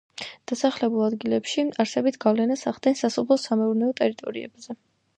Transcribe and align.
დასახლებულ 0.51 1.03
ადგილებში 1.07 1.67
არსებით 1.85 2.19
გავლენას 2.27 2.67
ახდენს 2.75 3.07
სასოფლო-სამეურნეო 3.07 3.95
ტერიტორიებზე. 4.03 4.81